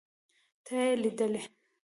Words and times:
ته 0.65 0.73
يې 0.85 0.89
ليدلې. 1.01 1.41